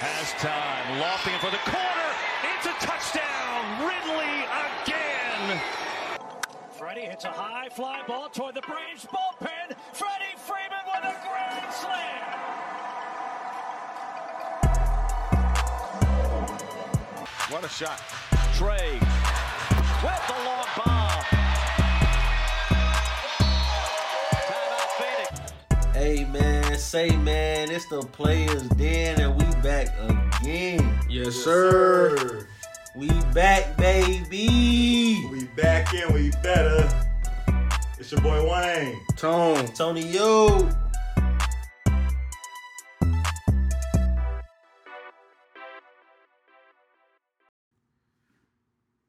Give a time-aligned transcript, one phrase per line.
[0.00, 0.98] Has time.
[0.98, 2.10] Lofting it for the corner.
[2.56, 3.84] It's a touchdown.
[3.84, 5.60] Ridley again.
[6.72, 9.76] Freddie hits a high fly ball toward the Braves bullpen.
[9.92, 12.40] Freddie Freeman with a grand slam.
[17.50, 18.00] What a shot.
[18.54, 18.98] Trey
[20.00, 21.12] with the long ball.
[24.48, 25.28] Timeout Phoenix.
[25.92, 30.98] Hey man, say man, it's the players den and we back again.
[31.08, 32.46] Yes, sir.
[32.96, 35.26] We back, baby.
[35.30, 36.88] We back in, we better.
[37.98, 38.98] It's your boy Wayne.
[39.16, 39.66] Tone.
[39.74, 40.68] Tony Yo.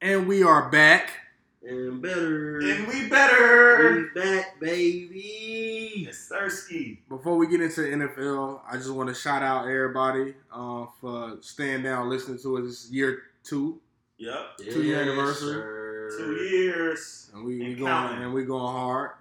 [0.02, 1.21] And we are back.
[1.64, 2.60] And better.
[2.60, 4.10] And we better.
[4.16, 6.08] We back, baby.
[6.10, 6.98] It's Sirski.
[7.08, 11.38] Before we get into the NFL, I just want to shout out everybody uh, for
[11.42, 12.64] staying down listening to us.
[12.64, 13.80] This is year two,
[14.18, 14.58] Yep.
[14.72, 15.54] Two year anniversary.
[15.54, 16.10] sir.
[16.18, 17.30] Two years.
[17.34, 18.24] and we, we going counting.
[18.24, 19.12] and we going hard.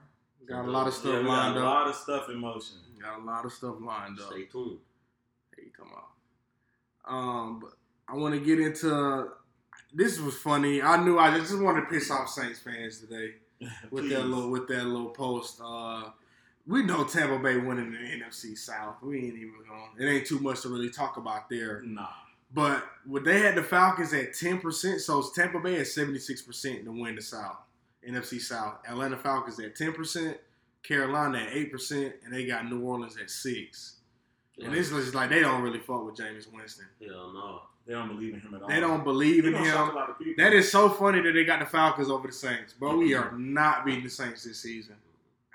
[0.49, 1.65] Got a lot of Yeah, stuff we got lined a up.
[1.67, 2.77] lot of stuff in motion.
[3.01, 4.31] Got a lot of stuff lined up.
[4.33, 4.79] Stay tuned.
[5.57, 6.03] Hey, come on.
[7.07, 7.73] Um, but
[8.09, 9.29] I want to get into.
[9.93, 10.83] This was funny.
[10.83, 13.35] I knew I just wanted to piss off Saints fans today
[13.91, 15.61] with that little with that little post.
[15.65, 16.11] Uh,
[16.67, 19.03] we know Tampa Bay winning the NFC South.
[19.03, 19.91] We ain't even going.
[19.99, 21.83] It ain't too much to really talk about there.
[21.85, 22.07] Nah.
[22.53, 26.19] But what they had the Falcons at ten percent, so it's Tampa Bay at seventy
[26.19, 27.59] six percent to win the South,
[28.09, 28.79] NFC South.
[28.89, 30.37] Atlanta Falcons at ten percent,
[30.83, 34.00] Carolina at eight percent, and they got New Orleans at six.
[34.65, 36.87] And it's just like they don't really fuck with Jameis Winston.
[37.05, 37.61] Hell no.
[37.87, 38.69] They don't believe in him at all.
[38.69, 39.77] They don't believe He in gonna him.
[39.91, 40.35] a lot of people.
[40.45, 43.33] That is so funny that they got the Falcons over the Saints, but we are
[43.37, 44.97] not beating the Saints this season.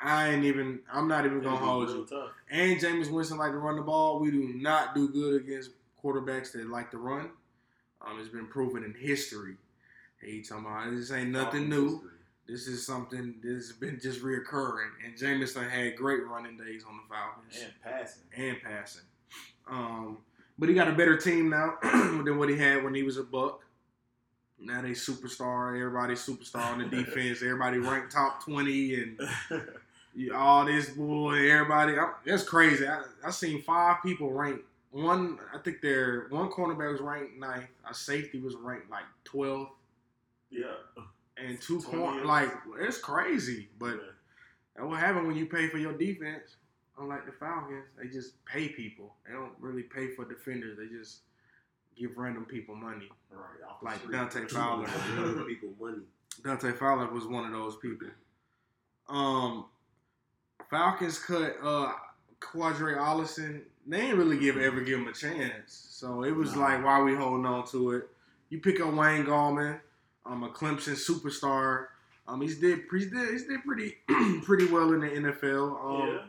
[0.01, 0.79] I ain't even.
[0.91, 2.05] I'm not even gonna hold you.
[2.09, 2.31] Tough.
[2.49, 4.19] And Jameis Winston like to run the ball.
[4.19, 5.71] We do not do good against
[6.03, 7.29] quarterbacks that like to run.
[8.05, 9.55] Um, it's been proven in history.
[10.21, 12.09] Hey, you talking about this ain't nothing Falcons new.
[12.47, 14.89] This is something that's been just reoccurring.
[15.03, 18.21] And Jameis done had great running days on the Falcons And passing.
[18.37, 19.01] and passing.
[19.67, 20.19] Um,
[20.59, 23.23] but he got a better team now than what he had when he was a
[23.23, 23.61] Buck.
[24.59, 25.75] Now they superstar.
[25.79, 27.41] Everybody's superstar on the defense.
[27.41, 29.19] Everybody ranked top twenty and
[30.35, 31.49] all this boy.
[31.51, 32.87] Everybody, I, that's crazy.
[32.87, 34.63] I, I seen five people ranked.
[34.91, 37.65] One, I think their one cornerback was ranked ninth.
[37.89, 39.71] A safety was ranked like twelfth,
[40.49, 40.75] yeah.
[41.37, 41.83] And two 20th.
[41.85, 42.25] corner.
[42.25, 43.99] Like it's crazy, but
[44.75, 46.55] That's what happened when you pay for your defense.
[46.97, 49.13] Unlike the Falcons, they just pay people.
[49.27, 50.77] They don't really pay for defenders.
[50.77, 51.19] They just
[51.97, 53.09] give random people money.
[53.31, 53.41] right.
[53.81, 54.11] Like.
[54.11, 54.87] Dante Fowler.
[55.47, 56.03] People money.
[56.43, 58.07] Dante Fowler was one of those people.
[59.09, 59.65] Um,
[60.69, 61.91] Falcons cut uh
[62.39, 63.61] Qadree Ollison.
[63.87, 65.87] They didn't really give ever give him a chance.
[65.91, 68.09] So it was like, why we holding on to it?
[68.49, 69.79] You pick up Wayne Gallman,
[70.25, 71.87] um, a Clemson superstar.
[72.27, 73.95] Um, he's did he's did he's did pretty
[74.43, 75.85] pretty well in the NFL.
[76.01, 76.21] Um, yeah.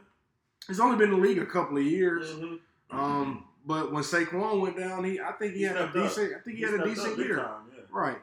[0.67, 2.29] he's only been in the league a couple of years.
[2.33, 2.59] Mhm.
[2.91, 6.03] Um, but when Saquon went down, he I think he, He had a stepped up.
[6.09, 7.37] decent I think he, had a decent year.
[7.37, 7.83] time, yeah.
[7.91, 8.19] Right.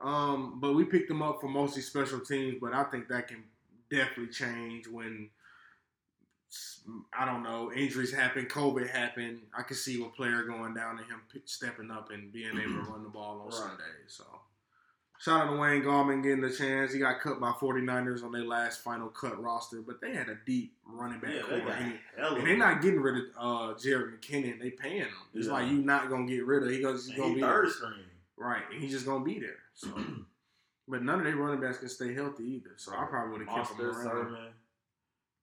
[0.00, 3.42] Um, but we picked him up for mostly special teams, but I think that can
[3.90, 5.30] definitely change when
[7.12, 9.42] I don't know injuries happen, COVID happen.
[9.56, 12.90] I can see a player going down and him stepping up and being able to
[12.90, 13.54] run the ball on Right.
[13.54, 13.82] Sunday.
[14.06, 14.24] So
[15.18, 16.92] shout out to Wayne Gallman getting the chance.
[16.92, 20.36] He got cut by 49ers on their last final cut roster, but they had a
[20.46, 21.58] deep running back Yeah, core.
[21.58, 24.60] And- and they're not getting rid of uh, Jerick McKinnon.
[24.60, 25.08] They paying him.
[25.34, 25.52] It's Yeah.
[25.54, 26.70] like you not gonna get rid of.
[26.70, 27.06] He goes.
[27.06, 27.72] He's And gonna he be third there.
[27.72, 28.04] string.
[28.36, 28.62] right.
[28.72, 29.58] And he's just gonna be there.
[29.74, 29.88] So,
[30.88, 32.70] but none of their running backs can stay healthy either.
[32.76, 34.52] So I probably would have kept them around.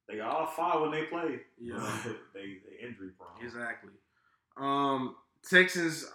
[0.08, 1.40] They all five when they play.
[1.60, 1.76] Yeah.
[2.34, 3.44] they they injury prone.
[3.44, 3.92] Exactly.
[4.58, 5.16] Um,
[5.50, 6.06] Texans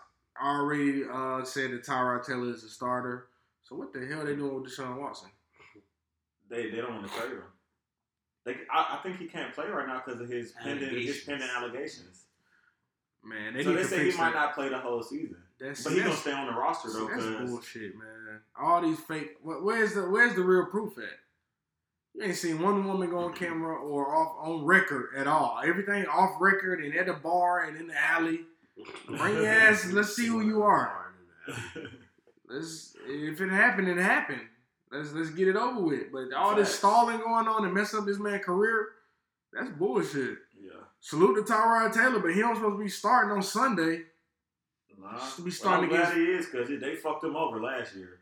[0.41, 3.27] already uh, said that Tyrod Taylor is a starter.
[3.69, 5.29] So what the hell are they doing with Deshaun Watson?
[6.49, 7.43] They they don't want to trade him.
[8.45, 11.25] They, I, I think he can't play right now because of his pending his Allegations.
[11.25, 12.25] pending allegations.
[13.23, 14.35] Man, they so they say he might that.
[14.47, 17.09] not play the whole season, That's, but he's gonna stay on the roster though.
[17.09, 18.41] that's bullshit, man.
[18.59, 19.37] All these fake.
[19.43, 21.05] wh- Where's the Where's the real proof at?
[22.15, 25.61] You ain't seen one woman go on camera or off on record at all.
[25.65, 28.41] Everything off record and at the bar and in the alley.
[29.07, 29.91] Bring your ass.
[29.93, 31.13] Let's see who you are.
[32.49, 32.97] Let's.
[33.07, 34.41] If it happened, it happened.
[34.91, 36.13] Let's let's get it over with.
[36.13, 38.89] But all this stalling going on and messing up this man's career,
[39.53, 40.39] that's bullshit.
[40.61, 44.03] yeah, Salute to Tyrod Taylor, but he don't supposed to be starting on Sunday.
[44.99, 45.19] nah.
[45.19, 48.21] Should be Well, starting I'm glad he is because they fucked him over last year.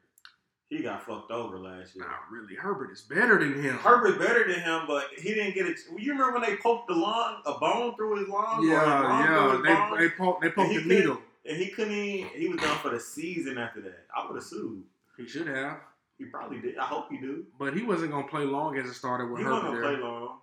[0.69, 2.05] he got fucked over last year.
[2.05, 2.57] Not really.
[2.57, 3.77] Herbert is better than him.
[3.77, 5.79] Herbert better than him, but he didn't get it.
[5.97, 8.67] You remember when they poked the lung, a bone through his lung?
[8.67, 8.83] Yeah,
[9.25, 9.53] yeah.
[9.55, 9.63] bone?
[9.99, 11.19] They they poked they poked he the needle.
[11.49, 11.93] And he couldn't.
[11.95, 14.07] Even, he was done for the season after that.
[14.17, 14.83] I would have sued.
[15.17, 15.79] He should have,
[16.19, 16.77] He probably did.
[16.79, 17.45] I hope he do.
[17.59, 19.91] but he wasn't gonna play long as it started with He wasn't gonna there.
[19.97, 20.39] play long.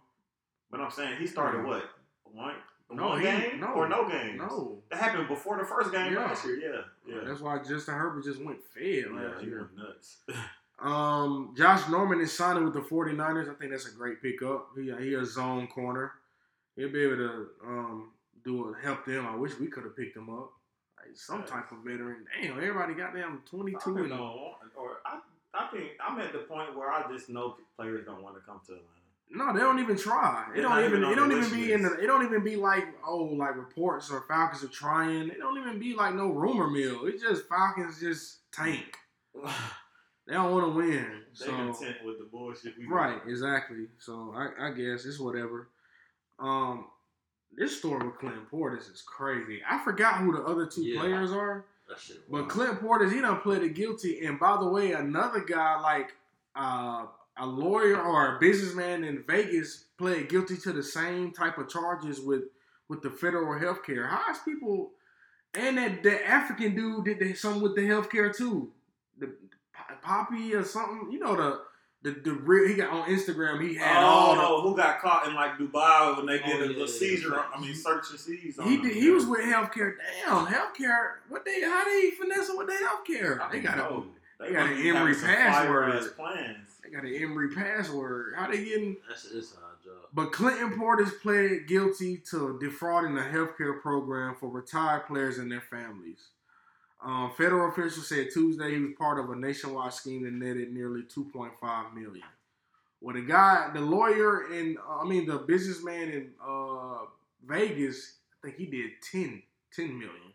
[0.72, 1.68] But I'm saying he started Yeah.
[1.68, 1.90] what
[2.24, 2.56] one
[2.92, 3.68] No, one he- game no.
[3.74, 4.38] or no games.
[4.40, 6.20] No, that happened before the first game Yeah.
[6.26, 6.56] last year.
[6.58, 6.82] Yeah,
[7.16, 9.12] yeah, that's why Justin Herbert just went fed yeah.
[9.12, 9.70] last year.
[9.76, 10.18] nuts.
[10.80, 13.48] Um, Josh Norman is signing with the 49ers.
[13.50, 14.70] I think that's a great pickup.
[14.76, 16.14] He he a zone corner.
[16.76, 18.12] He'll be able to um
[18.44, 19.26] do it, help them.
[19.26, 20.52] I wish we could have picked him up.
[21.16, 22.26] Some type of veteran.
[22.42, 25.20] Damn, everybody got them 22 I and don't or I,
[25.54, 28.60] I think I'm at the point where I just know players don't want to come
[28.68, 28.90] to Atlanta.
[29.36, 30.52] No, they don't even try.
[30.56, 31.00] It don't even.
[31.00, 31.94] even It don't even be in the.
[32.00, 35.30] It don't even be like oh like reports or Falcons are trying.
[35.30, 37.06] It don't even be like no rumor mill.
[37.06, 38.98] It's just Falcons just tank.
[40.26, 41.24] They don't want to win.
[41.38, 43.88] they So content with the bullshit we right, exactly.
[44.00, 45.68] So I, I guess it's whatever.
[46.40, 46.86] Um,
[47.58, 49.62] this story with Clinton Portis is crazy.
[49.68, 51.00] I forgot who the other two Yeah.
[51.00, 51.66] players are.
[51.88, 51.98] That.
[52.30, 52.50] But.
[52.50, 54.26] Clint Portis, he done pleaded guilty.
[54.26, 56.16] And by the way, another guy like
[56.56, 57.06] uh,
[57.38, 62.20] a lawyer or a businessman in Vegas pled guilty to the same type of charges
[62.20, 62.44] with
[62.90, 64.08] with the federal health care.
[64.08, 64.92] How is people
[65.56, 68.72] and that the African dude did the, something with the health care too.
[69.20, 69.34] The
[70.02, 71.12] Poppy or something.
[71.12, 71.62] You know the
[72.04, 73.62] the the real he got on Instagram.
[73.68, 76.38] He had oh, all Oh the, no, who got caught in like Dubai when they
[76.40, 77.30] did Oh, a, yeah, a seizure?
[77.32, 77.44] yeah.
[77.56, 78.60] I mean, search and seize.
[78.60, 79.94] On He did, he was with healthcare.
[80.26, 81.14] Damn, healthcare.
[81.30, 83.52] What they how they finessing with their healthcare?
[83.52, 84.06] They don't got a know.
[84.40, 86.16] they got must an be having Emory some password.
[86.16, 86.70] plans.
[86.84, 88.34] they got an Emory password.
[88.38, 88.98] How they getting?
[89.08, 89.94] That's an inside job.
[90.14, 95.62] But Clinton Portis pled guilty to defrauding the healthcare program for retired players and their
[95.62, 96.28] families.
[97.06, 101.02] Um, federal officials said Tuesday he was part of a nationwide scheme that netted nearly
[101.04, 102.24] 2.5 million.
[103.02, 107.00] Well, the guy, the lawyer, and uh, I mean the businessman in uh,
[107.46, 109.44] Vegas, I think he did 10,
[109.76, 110.34] 10 million.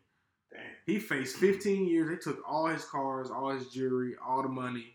[0.52, 0.60] Damn.
[0.84, 2.10] He faced 15 years.
[2.10, 4.94] They took all his cars, all his jewelry, all the money.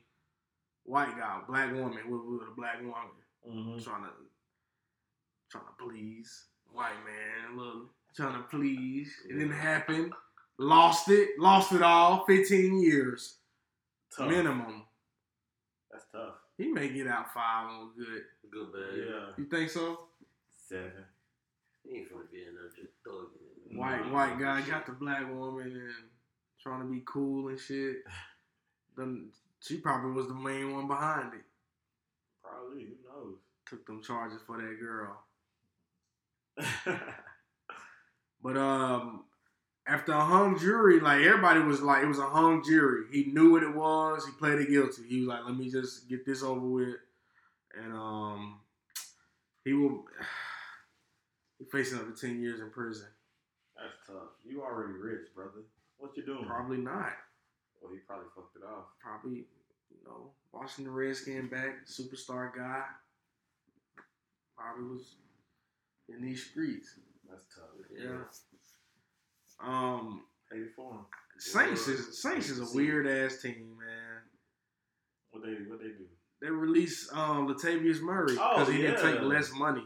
[0.86, 2.94] White guy, black woman with, with a black woman
[3.50, 3.78] Mm-hmm.
[3.84, 4.10] trying to
[5.50, 9.14] trying to please white man, look, trying to please.
[9.30, 10.12] It didn't happen.
[10.60, 12.26] Lost it, lost it all.
[12.26, 13.38] Fifteen years
[14.16, 14.30] Tough.
[14.30, 14.84] minimum.
[15.92, 16.36] That's tough.
[16.58, 18.24] He may get out five on good.
[18.52, 18.98] Good bad.
[18.98, 19.26] Yeah.
[19.38, 20.00] You think so?
[20.70, 20.92] Seven.
[21.84, 23.78] He ain't finna be in there just thugging.
[23.78, 26.10] White white guy got the black woman and
[26.62, 27.98] trying to be cool and shit.
[28.96, 29.30] Then
[29.60, 31.42] she probably was the main one behind it.
[32.44, 32.84] Probably.
[32.84, 33.38] Who knows?
[33.68, 35.24] Took them charges for that girl.
[38.44, 39.24] But um,
[39.88, 43.06] after a hung jury, like everybody was like, it was a hung jury.
[43.12, 44.26] He knew what it was.
[44.26, 45.04] He pleaded guilty.
[45.08, 46.96] He was like, let me just get this over with,
[47.82, 48.60] and um,
[49.64, 50.06] he will.
[51.60, 53.06] He facing up to ten years in prison.
[53.78, 54.34] That's tough.
[54.44, 55.62] You already rich, brother.
[55.98, 56.46] What you doing?
[56.46, 57.14] Probably not.
[57.80, 58.86] Well, he probably fucked it off.
[59.00, 59.46] Probably,
[59.92, 62.84] you know, Washington Redskin back, superstar guy.
[64.58, 65.16] Probably was
[66.10, 67.00] in these streets.
[67.30, 67.70] That's tough.
[67.96, 68.24] Yeah.
[69.60, 70.24] Um,
[70.76, 71.06] for him.
[71.38, 74.22] Saints is Saints is a weird ass team, man.
[75.32, 76.06] What they what they do?
[76.42, 79.86] They released um, Latavius Murray because Oh, he didn't take less money.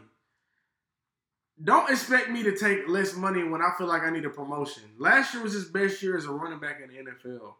[1.62, 4.84] Don't expect me to take less money when I feel like I need a promotion.
[4.98, 7.54] Last year was his best year as a running back in the NFL.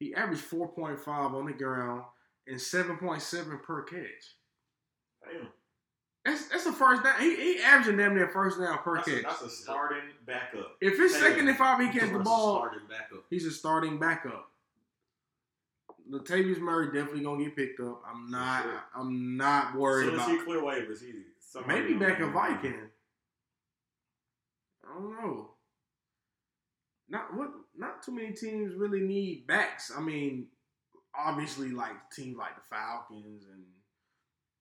[0.00, 2.02] He averaged 4.5 on the ground
[2.46, 4.34] and 7.7 per catch.
[5.24, 5.48] Damn.
[6.24, 7.20] That's that's a first down.
[7.20, 9.22] He, he averaging damn near first down per That's a, catch.
[9.22, 10.76] that's a starting backup.
[10.80, 12.58] if it's second and five, he catches the ball.
[12.58, 13.24] Starting backup.
[13.30, 14.50] He's a starting backup.
[16.10, 18.02] Latavius Murray definitely gonna get picked up.
[18.10, 18.62] I'm not.
[18.62, 18.82] sure.
[18.96, 20.30] I'm not worried as about.
[20.30, 21.12] he clear waivers, he
[21.66, 22.26] Maybe back a.
[22.28, 22.74] Viking.
[24.84, 25.50] I don't know.
[27.08, 27.50] Not what.
[27.76, 29.92] Not too many teams really need backs.
[29.96, 30.46] I mean,
[31.18, 33.62] obviously, like teams like the Falcons and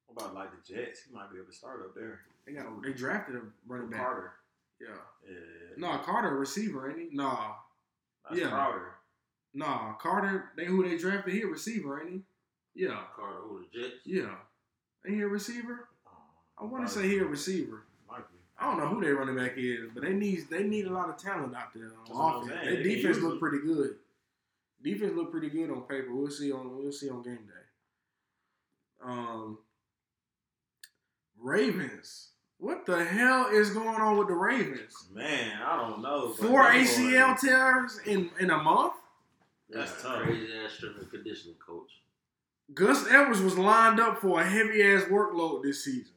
[0.07, 1.01] What about like the Jets?
[1.07, 2.21] He might be able to start up there.
[2.45, 2.65] they got.
[2.83, 3.99] They drafted a running back.
[4.01, 4.31] Carter.
[4.81, 4.87] Yeah.
[5.27, 5.35] Yeah.
[5.77, 7.09] No, Carter, a receiver, ain't he?
[7.15, 7.53] Nah,
[8.29, 8.49] That's yeah.
[8.49, 8.91] Crowder.
[9.53, 9.93] nah.
[9.93, 12.21] Carter, they who they drafted here, receiver, ain't he?
[12.85, 13.95] Yeah, Carter, who the Jets?
[14.05, 14.35] yeah.
[15.05, 15.87] Ain't he a receiver?
[16.07, 16.11] Oh,
[16.59, 17.83] I want to say he a receiver.
[18.59, 21.09] I don't know who their running back is, but they need they need a lot
[21.09, 22.59] of talent out there on offense.
[22.63, 23.97] Their defense look pretty good.
[24.83, 26.07] Defense look pretty good on paper.
[26.11, 29.03] We'll see on we'll see on game day.
[29.03, 29.59] Um,
[31.41, 32.29] Ravens.
[32.59, 35.07] What the hell is going on with the Ravens?
[35.13, 36.29] Man, I don't know.
[36.29, 38.93] Four ACL tears in in a month.
[39.69, 40.23] That's Yeah, tough.
[40.23, 41.91] Crazy ass strength and conditioning coach.
[42.73, 46.13] Gus Edwards was lined up for a heavy ass workload this season.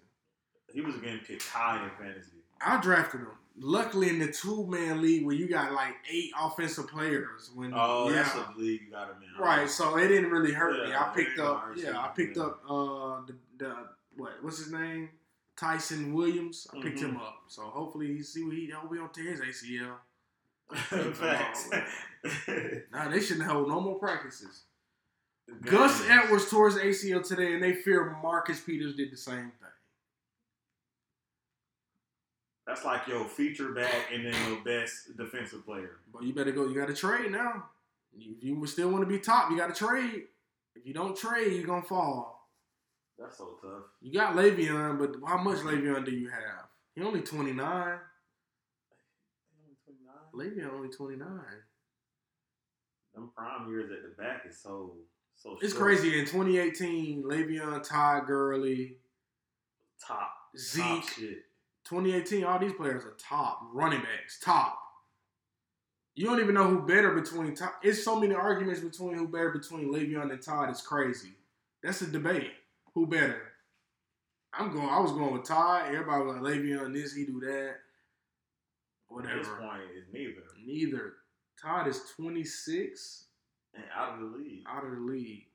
[0.72, 2.30] He was getting picked high in fantasy.
[2.60, 3.28] I drafted him.
[3.58, 8.08] Luckily, in the two man league where you got like eight offensive players, when Oh,
[8.08, 9.42] yeah, that's a league you got him in.
[9.42, 9.68] right.
[9.68, 10.94] So it didn't really hurt me.
[10.94, 12.44] I picked up, yeah, I picked yeah.
[12.44, 13.76] up uh the, the
[14.16, 15.10] what what's his name,
[15.56, 16.66] Tyson Williams.
[16.72, 17.20] I picked him Mhm.
[17.22, 17.42] up.
[17.48, 19.96] So hopefully he see what he hope he don't tear his ACL.
[21.14, 21.68] Facts.
[22.92, 24.64] Nah, they shouldn't hold no more practices.
[25.62, 29.68] Gus Edwards tore his ACL today, and they fear Marcus Peters did the same thing.
[32.66, 35.96] That's like your feature back and then your best defensive player.
[36.12, 36.68] But you better go.
[36.68, 37.64] You got to trade now.
[38.16, 40.24] If you still want to be top, you got to trade.
[40.76, 42.39] If you don't trade, you're gonna fall.
[43.20, 43.82] That's so tough.
[44.00, 46.68] You got Le'Veon, but how much Le'Veon do you have?
[46.94, 47.98] He only 29.
[50.34, 51.28] Le'Veon only 29.
[53.14, 54.94] Them prime years at the back is so
[55.36, 55.58] so.
[55.60, 55.84] It's short.
[55.84, 56.18] crazy.
[56.18, 58.96] In 2018, Le'Veon, Todd Gurley,
[60.06, 60.82] Top Zeke.
[60.84, 61.38] top shit.
[61.84, 64.78] 2018, all these players are top running backs, top.
[66.14, 67.80] You don't even know who better between top.
[67.82, 70.70] It's so many arguments between who better between Le'Veon and Todd.
[70.70, 71.32] It's crazy.
[71.82, 72.52] That's a debate.
[72.94, 73.42] Who better?
[74.52, 74.88] I'm going.
[74.88, 75.86] I was going with Todd.
[75.88, 77.68] Everybody was like Le'Veon this, he do that.
[77.70, 79.56] At this Whatever.
[79.56, 81.12] point, is neither Neither.
[81.60, 83.24] Todd is 26
[83.74, 84.64] and out of the league.
[84.68, 85.46] out of the league.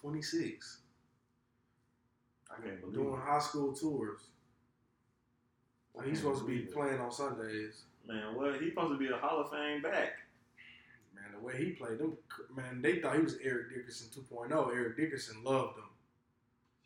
[0.00, 0.78] 26
[2.50, 3.20] I can't believe doing it.
[3.20, 4.20] high school tours.
[5.92, 6.72] Well, he's supposed to be it.
[6.72, 7.82] playing on Sundays.
[8.06, 8.60] Man, what?
[8.60, 10.19] He's supposed to be a Hall of Fame back.
[11.40, 12.16] The way he played them,
[12.54, 14.74] man, they thought he was Eric Dickerson 2.0.
[14.74, 15.84] Eric Dickerson loved him.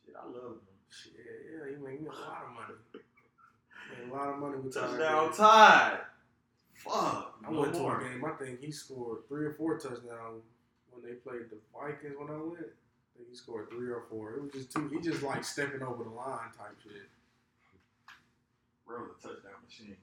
[0.07, 0.61] Shit, I love him.
[0.91, 2.79] Shit, yeah, he made, he made a lot of money.
[3.91, 5.33] Made a lot of money with Touchdown.
[5.33, 5.99] Tide.
[6.75, 7.39] Fuck.
[7.47, 8.01] I no went to more.
[8.01, 8.25] a game.
[8.25, 10.45] I think he scored three or four touchdowns
[10.91, 12.15] when they played the Vikings.
[12.19, 14.35] When I went, I think he scored three or four.
[14.35, 14.89] It was just too.
[14.93, 17.09] He just like stepping over the line type shit.
[18.87, 19.97] Bro, the touchdown machine.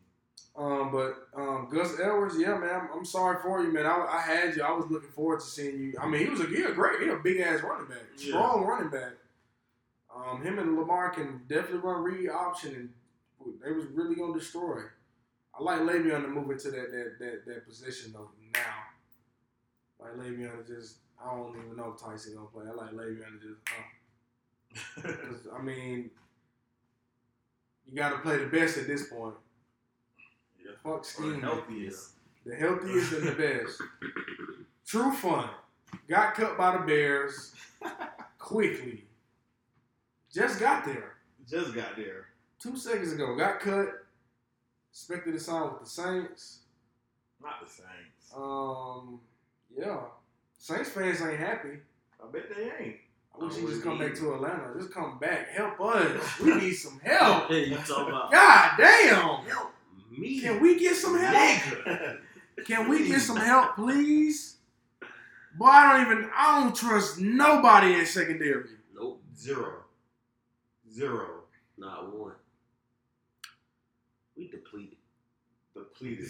[0.56, 3.86] Um, but um, Gus Edwards, yeah, man, I'm, I'm sorry for you, man.
[3.86, 4.64] I, I had you.
[4.64, 5.94] I was looking forward to seeing you.
[6.00, 8.30] I mean, he was a he a great, he a big ass running back, Yeah.
[8.32, 9.14] strong running back.
[10.14, 12.94] Um, him and Lamar can definitely run read option,
[13.46, 14.82] and they was really gonna destroy.
[15.58, 18.60] I like Le'Veon to move into that that that, that position though now.
[20.02, 22.66] Like Le'Veon to just, I don't even know if Tyson gonna play.
[22.68, 23.48] I like Le'Veon to
[25.06, 25.06] just,
[25.46, 26.10] uh, I mean,
[27.90, 29.36] you got to play the best at this point.
[30.84, 31.42] Fuck scheme.
[31.42, 32.12] healthiest.
[32.46, 33.82] The healthiest and the best.
[34.88, 35.50] Trufant.
[36.08, 37.54] Got cut by the Bears
[38.40, 39.06] quickly.
[40.34, 41.14] Just got there.
[41.50, 42.28] Just got there.
[42.60, 43.36] Two seconds ago.
[43.36, 43.90] Got cut.
[44.92, 46.60] Expected to sign with the Saints.
[47.42, 48.34] Not the Saints.
[48.36, 49.20] Um,
[49.78, 50.00] yeah.
[50.58, 51.80] Saints fans ain't happy.
[52.22, 52.98] I bet they ain't.
[53.34, 54.74] I wish you just come back to Atlanta.
[54.78, 55.50] Just come back.
[55.50, 56.40] Help us.
[56.40, 57.48] We need some help.
[57.48, 59.46] Hey, you talking about God damn.
[59.46, 59.72] help
[60.12, 60.42] me?
[60.42, 61.62] Can we get some help?
[62.66, 64.58] Can we get some help, please?
[65.58, 68.70] Boy, I don't even I don't trust nobody in secondary.
[68.96, 69.84] Nope, Zero.
[70.94, 71.44] Zero.
[71.78, 72.34] not one.
[74.38, 74.98] We depleted.
[75.76, 76.30] Depleted.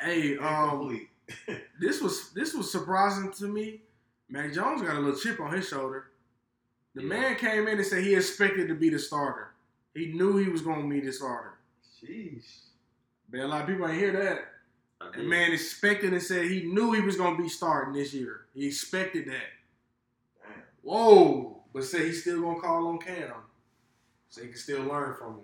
[0.00, 1.06] Hey, um,
[1.80, 3.82] this was this was surprising to me.
[4.28, 6.06] Mac Jones got a little chip on his shoulder.
[6.94, 7.08] The Yeah.
[7.08, 9.50] man came in and said he expected to be the starter.
[9.94, 11.54] He knew he was gonna be the starter.
[12.02, 12.42] Sheesh.
[13.32, 14.40] Man, a lot of people ain't hear that.
[15.00, 18.42] I The man expected and said he knew he was gonna be starting this year.
[18.54, 19.50] He expected that.
[20.42, 20.62] Damn.
[20.82, 21.62] Whoa!
[21.72, 23.32] But said he's still gonna call on Cam,
[24.28, 25.40] so he can still learn from him.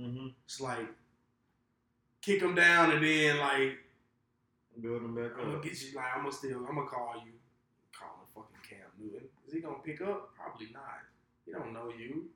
[0.00, 0.26] Mm-hmm.
[0.44, 0.86] It's like
[2.22, 3.78] kick him down and then like
[4.80, 5.62] Build them back I'm gonna up.
[5.62, 7.32] get you like I'm gonna still I'm gonna call you.
[7.92, 9.28] Calling fucking Cam Newton.
[9.46, 10.34] Is he gonna pick up?
[10.34, 11.02] Probably not.
[11.46, 12.26] He don't know you.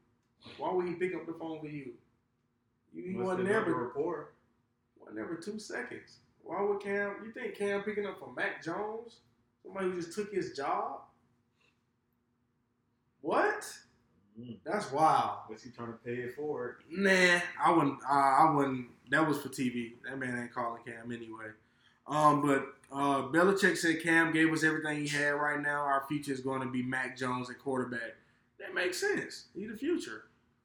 [0.57, 1.93] Why would he pick up the phone for you?
[2.93, 4.35] You he wasn't have done never report.
[5.09, 6.19] Wasn't never two seconds.
[6.43, 9.17] Why would Cam you think Cam picking up for Mac Jones?
[9.63, 11.01] Somebody who just took his job?
[13.21, 13.65] What?
[14.41, 14.59] Mm.
[14.65, 15.41] That's wild.
[15.49, 16.77] What's he trying to pay it forward?
[16.91, 17.99] Nah, I wouldn't.
[18.09, 18.87] Uh, I wouldn't.
[19.11, 19.95] That was for TV.
[20.09, 21.51] That man ain't calling Cam anyway.
[22.07, 25.31] Um, but uh, Belichick said Cam gave us everything he had.
[25.31, 28.17] Right now, our future is going to be Mac Jones at quarterback.
[28.59, 29.47] That makes sense.
[29.55, 30.25] He's the future.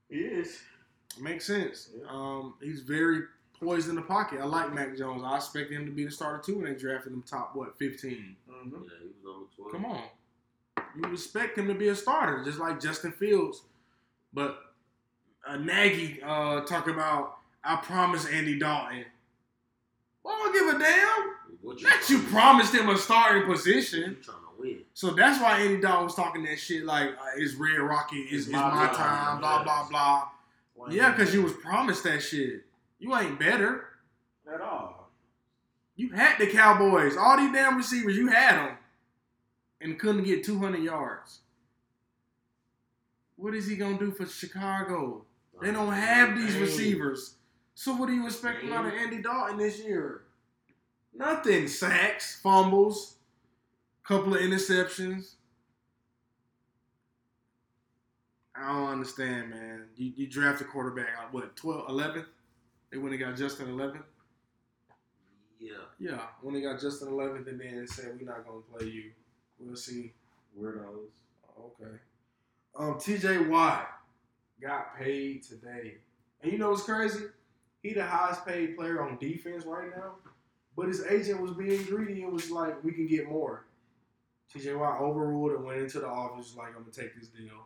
[0.09, 0.61] He is.
[1.17, 1.89] It makes sense.
[1.97, 2.05] Yeah.
[2.09, 3.23] Um, he's very
[3.63, 4.39] poised in the pocket.
[4.41, 5.23] I like Mac Jones.
[5.25, 8.35] I expect him to be the starter too when they drafted him top what fifteen.
[8.49, 8.75] Mm-hmm.
[8.83, 9.71] Yeah, he was on the 12.
[9.71, 10.03] Come on.
[10.95, 13.63] You expect him to be a starter, just like Justin Fields.
[14.33, 14.59] But
[15.47, 19.05] uh, Nagy uh, talking about, I promised Andy Dalton.
[20.23, 21.33] Well, I don't give a damn.
[21.61, 24.01] What Not you promised him a starting position.
[24.01, 24.79] You trying to win.
[24.93, 28.33] So that's why Andy Dalton was talking that shit like uh, it's Red Rocket, it's,
[28.33, 29.63] It's it's my my time, time, blah yes.
[29.63, 30.27] blah blah.
[30.75, 32.65] Why Yeah, because you was promised that shit.
[33.03, 33.89] You ain't better.
[34.51, 35.09] at all.
[35.97, 38.77] You had the Cowboys, all these damn receivers, you had them,
[39.81, 41.39] and couldn't get 200 yards.
[43.35, 45.25] What is he gonna do for Chicago?
[45.61, 47.35] They don't have these receivers.
[47.75, 50.21] So what are you expecting out of Andy Dalton this year?
[51.13, 51.67] Nothing.
[51.67, 53.17] Sacks, fumbles,
[54.07, 55.33] couple of interceptions.
[58.55, 59.87] I don't understand, man.
[59.97, 62.25] You, you draft a quarterback at what, 12, 11th?
[62.93, 64.03] They went and got Justin 11th?
[65.59, 65.71] Yeah.
[65.99, 69.11] Yeah, when they got Justin 11th and then said, we're not going to play you.
[69.57, 70.13] We'll see.
[70.55, 71.07] Weirdos.
[71.59, 71.95] Okay.
[72.77, 73.89] Um, TJ Watt
[74.61, 75.95] got paid today.
[76.43, 77.25] And you know what's crazy?
[77.81, 80.17] He the highest paid player on defense right now.
[80.77, 83.65] But his agent was being greedy and was like, we can get more.
[84.53, 87.65] TJ Watt overruled and went into the office like, I'm gonna take this deal.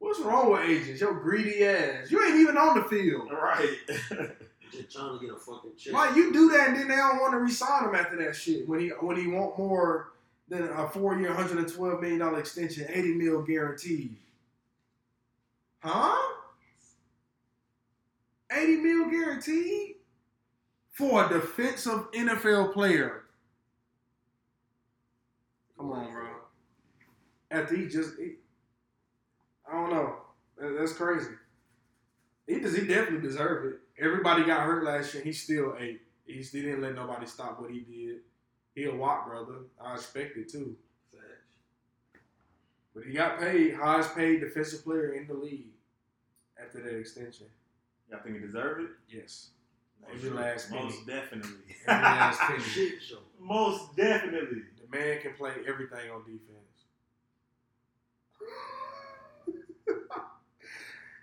[0.00, 1.00] What's wrong with agents?
[1.00, 2.10] Your greedy ass.
[2.10, 3.30] You ain't even on the field.
[3.30, 3.76] Right.
[4.72, 5.92] Just trying to get a fucking check.
[5.92, 8.68] Like you do that and then they don't want to resign him after that shit.
[8.68, 10.12] When he when he want more
[10.48, 14.16] than a four year, hundred and twelve million dollar extension, eighty mil guaranteed.
[15.80, 16.16] Huh?
[18.52, 19.96] Eighty mil guaranteed
[20.92, 23.24] for a defensive NFL player.
[25.76, 26.26] Come on, bro.
[27.50, 28.32] After he just, he,
[29.70, 30.16] I don't know.
[30.78, 31.30] That's crazy.
[32.46, 32.76] He does.
[32.76, 34.04] He definitely deserved it.
[34.04, 35.22] Everybody got hurt last year.
[35.22, 36.02] He still ate.
[36.26, 38.18] He still didn't let nobody stop what he did.
[38.74, 39.54] He a Watt brother.
[39.80, 40.76] I expect it too.
[42.94, 45.70] But he got paid highest paid defensive player in the league
[46.60, 47.46] after that extension.
[48.10, 48.90] Y'all think he deserved it?
[49.08, 49.50] Yes.
[50.12, 50.84] Every last penny.
[50.84, 51.50] Most definitely.
[51.86, 52.62] Every last penny.
[53.40, 54.62] Most definitely.
[54.80, 56.69] The man can play everything on defense.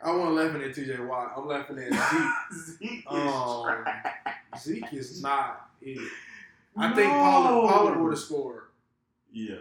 [0.04, 1.34] I wasn't laughing at TJ Watt.
[1.36, 2.78] I'm laughing at Zeke.
[2.80, 4.06] Zeke is Um, trash.
[4.60, 6.00] Zeke is not it.
[6.78, 8.64] I think Pollard, Pollard would have scored.
[9.32, 9.56] Yeah.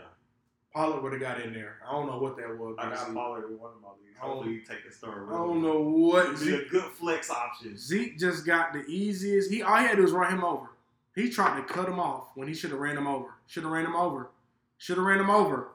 [0.75, 1.77] Pollard would have got in there.
[1.89, 2.77] I don't know what that was.
[2.79, 4.19] I but got Zeke- Pollard in one of my leagues.
[4.23, 5.27] I don't- Hopefully, you take the story.
[5.27, 7.77] I don't know what It'd be a good flex option.
[7.77, 9.51] Zeke just got the easiest.
[9.51, 10.67] He all he had to do was run him over.
[11.15, 13.29] He tried to cut him off when he should have ran him over.
[13.47, 14.29] Should have ran him over.
[14.77, 15.69] Should have ran him over.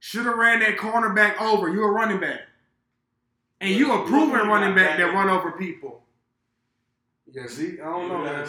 [0.00, 1.68] Should have ran that cornerback over.
[1.68, 2.40] You're a running back,
[3.60, 6.02] and you a Look proven running back back that run over people.
[7.32, 8.46] Yeah, see, I don't know, man.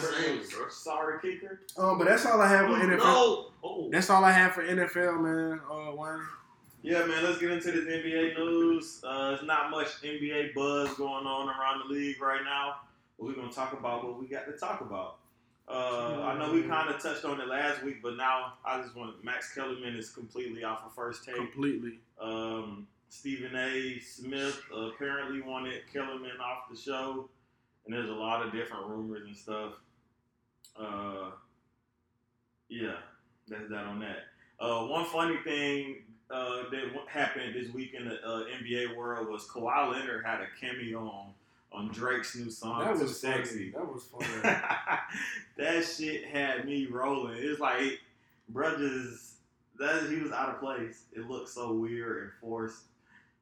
[0.70, 1.60] Sorry, kicker.
[1.78, 2.98] Um, but that's all I have for NFL.
[2.98, 3.46] No.
[3.62, 3.88] Oh.
[3.92, 5.60] That's all I have for NFL, man.
[5.70, 6.20] Uh, Wayne.
[6.82, 9.00] Yeah, man, let's get into this NBA news.
[9.04, 12.78] Uh, there's not much NBA buzz going on around the league right now,
[13.16, 15.18] but we're going to talk about what we got to talk about.
[15.68, 18.96] Uh, I know we kind of touched on it last week, but now I just
[18.96, 21.36] want Max Kellerman is completely off of first take.
[21.36, 22.00] Completely.
[22.20, 24.00] Um, Stephen A.
[24.00, 27.28] Smith apparently wanted Kellerman off the show,
[27.84, 29.74] and there's a lot of different rumors and stuff.
[30.80, 31.30] Uh,
[32.70, 32.96] yeah,
[33.48, 34.24] that's that on that.
[34.58, 35.96] Uh, one funny thing
[36.30, 40.40] uh, that w- happened this week in the uh, NBA world was Kawhi Leonard had
[40.40, 41.34] a cameo on
[41.70, 42.80] on Drake's new song.
[42.80, 43.72] That Too was sexy.
[43.72, 43.84] Funny.
[43.84, 44.04] That was
[44.42, 44.56] funny.
[45.58, 47.36] that shit had me rolling.
[47.36, 48.00] It's like,
[48.48, 49.34] brothers,
[49.78, 51.04] that he was out of place.
[51.14, 52.84] It looked so weird and forced,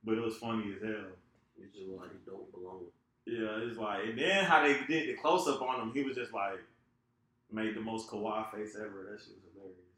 [0.04, 1.12] but it was funny as hell.
[1.58, 2.84] It's just like he don't belong.
[3.26, 6.16] Yeah, it's like, and then how they did the close up on him, he was
[6.16, 6.58] just like,
[7.52, 9.08] made the most Kawhi face ever.
[9.10, 9.90] That shit was hilarious.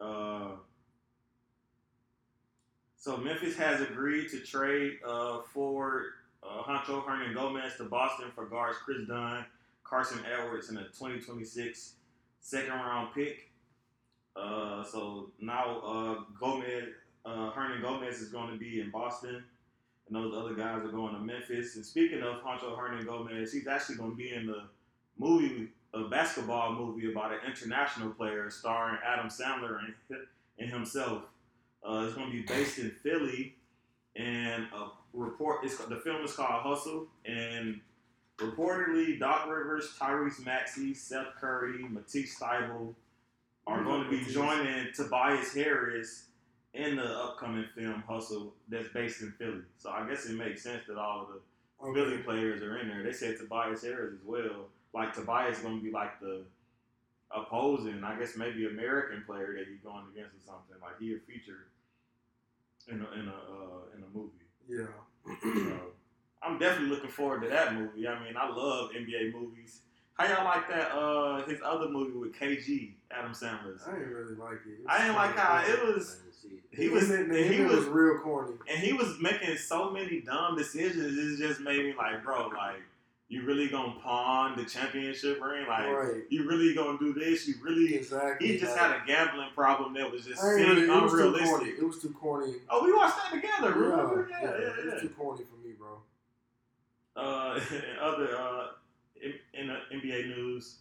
[0.00, 0.56] Uh,
[2.96, 6.12] so Memphis has agreed to trade uh, forward
[6.42, 9.44] uh, Juancho Hernangomez to Boston for guards Kris Dunn,
[9.84, 11.94] Carsen Edwards, and a 2026
[12.40, 13.50] second round pick.
[14.36, 16.88] Uh, so now uh, Gomez,
[17.28, 19.42] uh, Hernangomez is going to be in Boston,
[20.06, 21.76] and those other guys are going to Memphis.
[21.76, 24.62] And speaking of Juancho Hernangomez, he's actually going to be in the
[25.18, 29.94] movie, a basketball movie about an international player starring Adam Sandler and,
[30.58, 31.22] and himself.
[31.86, 33.54] Uh, it's going to be based in Philly,
[34.16, 35.64] and a report.
[35.64, 37.80] It's the film is called Hustle, and
[38.38, 42.94] reportedly Doc Rivers, Tyrese Maxey, Seth Curry, Matisse Thybulle
[43.66, 46.27] are going to be joining Tobias Harris
[46.74, 49.62] in the upcoming film Hustle that's based in Philly.
[49.78, 53.02] So I guess it makes sense that all of the Philly players are in there.
[53.02, 54.66] They said Tobias Harris as well.
[54.92, 56.42] Like Tobias is going to be like the
[57.30, 60.76] opposing, I guess maybe American player that he's going against or something.
[60.80, 61.66] Like he a feature
[62.88, 64.32] in a in a uh, in a movie.
[64.68, 64.86] Yeah.
[65.42, 65.92] So
[66.42, 68.06] I'm definitely looking forward to that movie.
[68.06, 69.80] I mean, I love NBA movies.
[70.14, 70.90] How y'all like that?
[70.90, 73.82] Uh, his other movie with KG, Adam Sandler's.
[73.86, 74.80] I didn't really like it.
[74.80, 76.20] it I didn't like how it was.
[76.72, 78.52] He was, it, he was, real corny.
[78.68, 81.16] and he was making so many dumb decisions.
[81.18, 82.82] It just made me like, bro, like,
[83.28, 85.66] you really gonna pawn the championship ring?
[85.66, 86.22] Like, right.
[86.30, 87.46] you really gonna do this?
[87.48, 87.94] You really?
[87.94, 88.46] Exactly.
[88.48, 91.12] He just had a gambling problem that was just I ain't seemed really, it was
[91.12, 91.38] too corny.
[91.38, 91.78] unrealistic.
[91.78, 92.54] It was too corny.
[92.70, 93.72] Oh, we watched that together.
[93.78, 94.28] Remember?
[94.30, 94.92] yeah, Yeah, yeah, It yeah.
[94.94, 96.00] was too corny for me, bro.
[97.16, 98.66] uh, in other uh,
[99.20, 100.76] in, in the NBA news,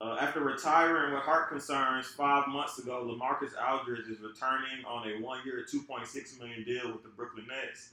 [0.00, 5.22] uh, after retiring with heart concerns five months ago, Lamarcus Aldridge is returning on a
[5.22, 7.90] one-year, 2.6 million deal with the Brooklyn Nets.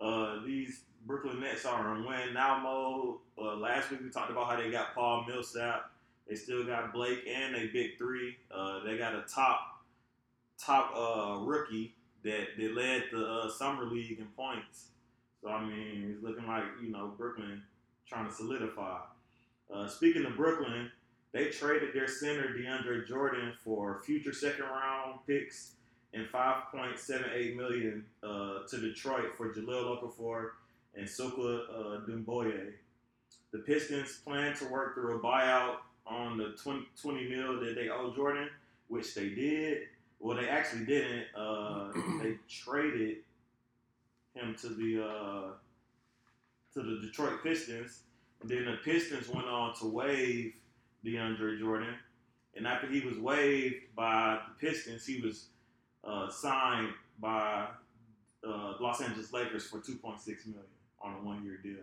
[0.00, 3.18] Uh, these Brooklyn Nets are in win now mode.
[3.38, 5.90] Uh, last week we talked about how they got Paul Millsap.
[6.28, 8.36] They still got Blake and they big three.
[8.50, 9.60] Uh, they got a top
[10.58, 14.86] top uh, rookie that, that led the uh, summer league in points.
[15.42, 17.62] So I mean, it's looking like you know Brooklyn
[18.08, 18.98] trying to solidify.
[19.88, 20.90] Speaking of Brooklyn,
[21.32, 25.72] they traded their center DeAndre Jordan for future second round picks
[26.14, 30.50] and 5.78 million uh, to Detroit for Jahlil Okafor
[30.94, 32.72] and Sekou uh, Doumbouya.
[33.52, 37.88] The Pistons plan to work through a buyout on the 20, 20 mil that they
[37.88, 38.48] owe Jordan,
[38.88, 39.82] which they did.
[40.20, 41.24] Well, they actually didn't.
[41.34, 41.92] Uh,
[42.22, 43.18] they traded
[44.34, 45.50] him to the uh,
[46.74, 48.00] to the Detroit Pistons,
[48.40, 50.54] and then the Pistons went on to waive
[51.04, 51.94] DeAndre Jordan.
[52.54, 55.46] And after he was waived by the Pistons, he was
[56.04, 57.66] uh, signed by
[58.46, 60.62] uh, Los Angeles Lakers for 2.6 million
[61.00, 61.76] on a one-year deal.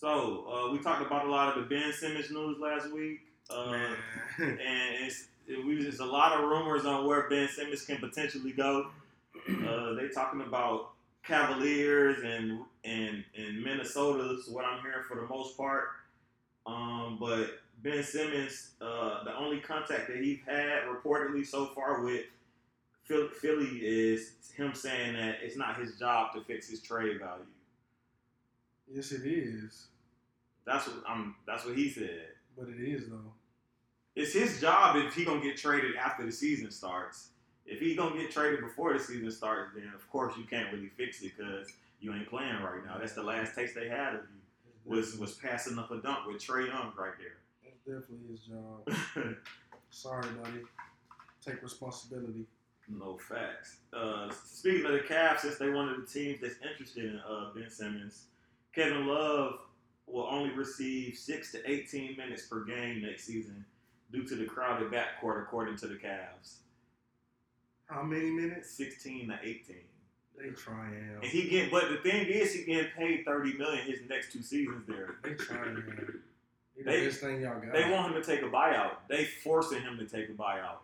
[0.00, 3.94] So uh, we talked about a lot of the Ben Simmons news last week, uh,
[4.38, 8.52] and it's it, we, there's a lot of rumors on where Ben Simmons can potentially
[8.52, 8.86] go.
[9.46, 15.54] Uh, they talking about Cavaliers and and and Minnesota's what I'm hearing for the most
[15.56, 15.88] part.
[16.66, 22.24] Um, but Ben Simmons, uh, the only contact that he's had reportedly so far with
[23.04, 27.44] Philly is him saying that it's not his job to fix his trade value.
[28.92, 29.86] yes, it is.
[30.66, 31.34] That's what I'm.
[31.46, 32.28] That's what he said.
[32.56, 33.32] But it is though.
[34.14, 37.28] It's his job if he gonna get traded after the season starts.
[37.66, 40.90] If he gonna get traded before the season starts, then of course you can't really
[40.96, 42.98] fix it because you ain't playing right now.
[42.98, 44.39] That's the last taste they had of you.
[44.90, 47.38] Was was passing up a dunk with Trae Young right there.
[47.62, 49.36] That's definitely his job.
[49.90, 50.62] Sorry, buddy.
[51.46, 52.44] Take responsibility.
[52.88, 53.76] no facts.
[53.92, 57.50] Uh, speaking of the Cavs, since they one of the teams that's interested in uh,
[57.54, 58.24] Ben Simmons,
[58.74, 59.60] Kevin Love
[60.08, 63.64] will only receive six to eighteen minutes per game next season
[64.10, 66.56] due to the crowded backcourt, according to the Cavs.
[67.86, 68.72] How many minutes?
[68.72, 69.84] Sixteen to eighteen.
[70.40, 70.94] They trying.
[71.22, 74.42] And he get, but the thing is, he getting paid thirty million his next two
[74.42, 75.16] seasons there.
[75.22, 75.76] They trying.
[76.76, 77.72] He the They- best thing y'all got.
[77.72, 78.92] They want him to take a buyout.
[79.08, 80.78] They forcing him to take a buyout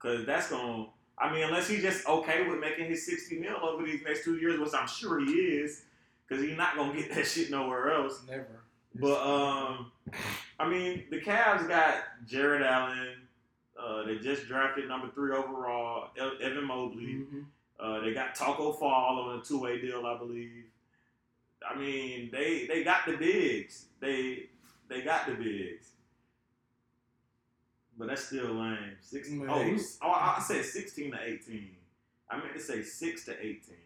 [0.00, 0.86] because that's gonna.
[1.18, 4.36] I mean, unless he's just okay with making his sixty mil over these next two
[4.36, 5.82] years, which I'm sure he is,
[6.28, 8.22] because he's not gonna get that shit nowhere else.
[8.28, 8.46] Never.
[8.94, 9.90] But um,
[10.60, 13.08] I mean, the Cavs got Jarrett Allen.
[13.78, 16.10] Uh, they just drafted number three overall,
[16.40, 17.02] Evan Mobley.
[17.24, 17.44] Mhm.
[17.82, 20.66] Uh, they got Taco Fall on a two-way deal, I believe.
[21.68, 23.86] I mean, they they got the bigs.
[24.00, 24.44] They
[24.88, 25.88] they got the bigs.
[27.98, 28.96] But that's still lame.
[29.00, 31.70] Six, Man, oh, oh, I I said sixteen to eighteen.
[32.30, 33.76] I meant to say six to eighteen.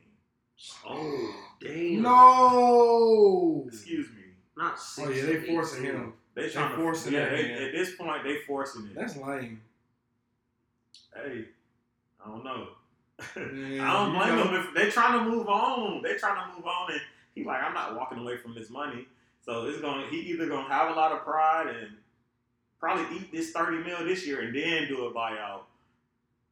[0.86, 2.02] Oh, damn.
[2.02, 3.64] No.
[3.68, 4.22] Excuse me.
[4.56, 5.08] Not six.
[5.08, 5.94] Oh yeah, they to forcing 18.
[5.94, 6.12] him.
[6.34, 7.62] They trying to forcing yeah, that, they, man.
[7.62, 8.94] At this point, they forcing it.
[8.94, 9.60] That's lame.
[11.14, 11.46] hey,
[12.24, 12.68] I don't know.
[13.18, 16.02] I don't blame them if they trying to move on.
[16.02, 17.00] They're trying to move on, and
[17.34, 19.06] he like, I'm not walking away from this money.
[19.44, 20.08] So it's going.
[20.10, 21.92] He either gonna have a lot of pride and
[22.80, 25.60] probably eat this thirty mil this year and then do a buyout.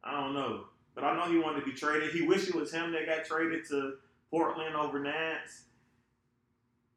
[0.03, 2.11] I don't know, but I know he wanted to be traded.
[2.11, 3.95] He wish it was him that got traded to
[4.31, 5.63] Portland over Nance.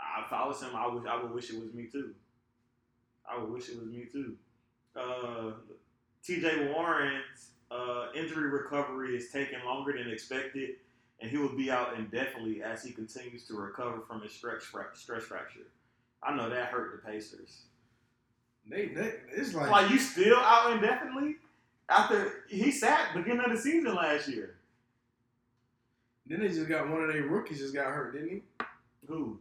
[0.00, 1.07] I- If I was him, I would.
[1.07, 2.14] I would wish it was me too.
[3.31, 4.37] I would wish it was me too.
[4.96, 5.52] Uh,
[6.24, 6.72] T.J.
[6.72, 10.76] Warren's uh, injury recovery is taking longer than expected,
[11.20, 14.61] and he will be out indefinitely as he continues to recover from his fra-
[14.94, 15.66] stress fracture.
[16.22, 17.62] I know that hurt the Pacers.
[18.68, 21.37] They, they, it's like, Like you still out indefinitely
[21.88, 24.57] after he sat beginning of the season last year.
[26.26, 28.42] then they just got one of their rookies just got hurt, didn't he?
[29.07, 29.38] Who?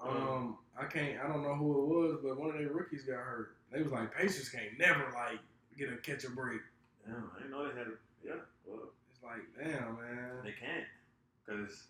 [0.00, 3.18] Um, I can't, I don't know who it was, but one of their rookies got
[3.18, 3.56] hurt.
[3.72, 5.38] They was like, Pacers can't never like
[5.78, 6.60] get a catch a break.
[7.06, 7.86] Damn, I didn't know they had.
[7.88, 7.90] A,
[8.24, 8.32] yeah,
[8.66, 10.30] well, It's like, damn, man.
[10.44, 10.84] they can't
[11.46, 11.84] because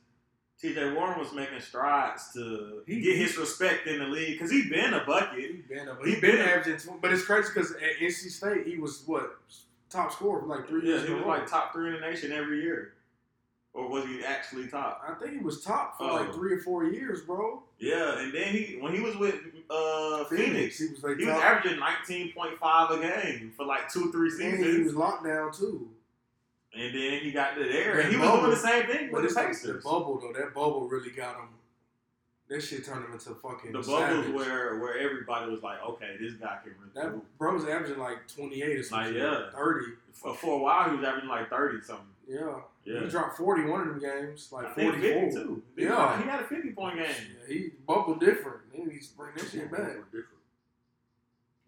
[0.61, 0.93] T.J.
[0.93, 4.95] Warren was making strides to He- get his respect in the league because he been
[4.95, 5.39] a bucket.
[5.51, 8.67] He been, up- He he been been- averaging, but it's crazy because at NC State
[8.67, 9.39] he was what
[9.89, 11.03] top scorer for like three Yeah, years.
[11.09, 12.95] he in a was like top three in the nation every year,
[13.73, 15.03] or was he actually top?
[15.07, 16.15] I think he was top for Oh.
[16.17, 17.63] like three or four years, bro.
[17.79, 19.37] Yeah, and then he when he was with
[19.71, 23.91] uh, Phoenix, he was like he was averaging nineteen point five a game for like
[23.93, 25.89] two three and he was locked down too.
[26.75, 29.29] and then he got to there, That and he was doing the same thing with
[29.29, 29.85] the like the Pacers.
[29.85, 30.33] bubble though.
[30.39, 31.49] That bubble really got him.
[32.49, 33.71] That shit turned him into fucking.
[33.71, 34.35] The bubbles savage.
[34.35, 36.91] where where everybody was like, okay, this guy can really.
[37.13, 39.15] that bro was averaging like twenty eight or something.
[39.15, 39.51] Like, yeah.
[39.55, 39.93] thirty.
[40.13, 42.07] For, for a while, he was averaging like thirty something.
[42.31, 42.61] Yeah.
[42.85, 45.23] Yeah, he dropped forty one of them games, like I think forty four.
[45.23, 45.63] fifty two.
[45.77, 46.23] Yeah.
[46.23, 47.07] he had a fifty point game.
[47.09, 48.59] Yeah, he bubbled different.
[48.73, 49.97] He needs to bring that shit back.
[50.07, 50.27] Different.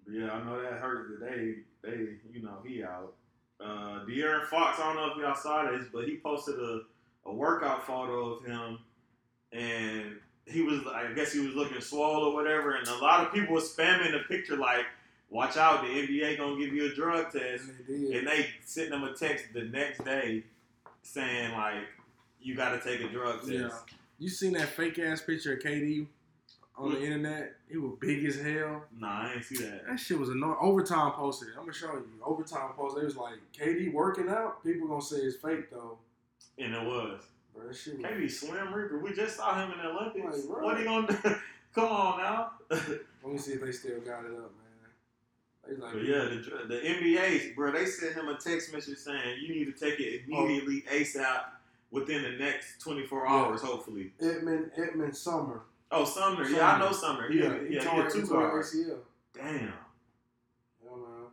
[0.07, 1.57] But yeah, I know that hurt today.
[1.83, 3.13] They, you know, he out.
[3.61, 6.81] Uh, De'Aaron Fox, I don't know if y'all saw this, but he posted a,
[7.27, 8.79] a workout photo of him,
[9.53, 13.33] and he was, I guess he was looking swole or whatever, and a lot of
[13.33, 14.87] people were spamming the picture like,
[15.31, 18.17] "Watch out, the NBA gonna give you a drug test," And they did.
[18.17, 20.43] and they sent him a text the next day
[21.03, 21.85] saying like,
[22.41, 23.69] "You got to take a drug test." Yeah.
[24.19, 26.07] You seen that fake ass picture of KD
[26.77, 27.55] on the internet?
[27.69, 28.85] He was big as hell.
[28.97, 29.87] Nah, I ain't see that.
[29.87, 30.57] That shit was annoying.
[30.61, 31.55] Overtime posted it.
[31.57, 32.07] I'm gonna show you.
[32.25, 33.03] Overtime posted.
[33.03, 34.63] It was like KD working out.
[34.63, 35.99] People gonna say it's fake though.
[36.59, 37.21] And it was.
[37.55, 38.03] Bro, that shit was.
[38.03, 38.99] Maybe Slim Reaper.
[38.99, 40.45] We just saw him in the Olympics.
[40.47, 41.35] Like, what he gonna do?
[41.75, 42.51] Come on now.
[42.71, 44.62] Let me see if they still got it up, man.
[45.69, 49.65] Like, yeah, the, the NBA, bro, they sent him a text message saying you need
[49.67, 51.45] to take it immediately, ASAP,
[51.91, 53.33] within the next 24 Yeah.
[53.33, 54.13] hours, hopefully.
[54.21, 55.61] Edmond Edmond Sumner.
[55.91, 56.49] Oh, Sumner.
[56.49, 57.29] Yeah, I know Sumner.
[57.31, 58.65] He, yeah, he yeah, tore, he he tore guard.
[58.65, 58.99] ACL.
[59.35, 61.27] Damn, Yeah, man.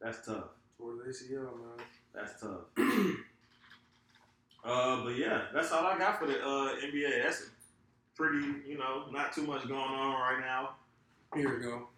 [0.00, 0.44] that's tough.
[0.76, 1.86] Tore the ACL, man.
[2.12, 2.60] That's tough.
[4.64, 7.22] uh, but yeah, that's all I got for the uh, NBA.
[7.22, 7.44] That's
[8.16, 10.70] pretty, you know, not too much going on right now.
[11.34, 11.88] Here we go.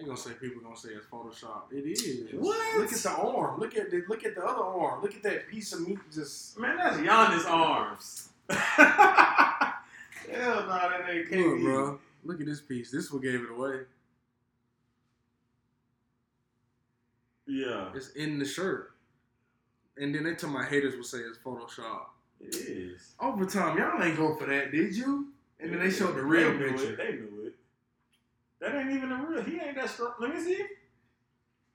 [0.00, 1.70] They gonna say people gonna say it's Photoshop.
[1.70, 2.32] It is.
[2.32, 2.78] What?
[2.78, 3.60] Look at the arm.
[3.60, 5.02] Look at the look at the other arm.
[5.02, 5.98] Look at that piece of meat.
[6.10, 8.30] Just Man, that's Giannis' arms.
[8.48, 9.76] Hell
[10.30, 11.98] no, that ain't look, bro.
[12.24, 12.90] Look at this piece.
[12.90, 13.80] This what gave it away.
[17.46, 18.92] Yeah, It's in the shirt.
[19.98, 22.02] And then they tell my haters will say it's Photoshop.
[22.40, 23.14] it is.
[23.20, 25.26] Overtime, y'all ain't go for that, did you?
[25.58, 26.92] And then they showed the real They picture.
[26.92, 26.96] It.
[26.96, 27.29] They knew it.
[28.90, 29.42] Ain't even the real.
[29.42, 30.14] He ain't that strong.
[30.20, 30.64] Let me see.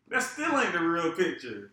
[0.09, 1.71] That still ain't the real picture.